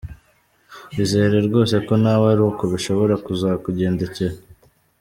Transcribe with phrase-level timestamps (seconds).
[1.03, 4.35] Izere rwose ko nawe ari uko bishobora kuzakugendekera.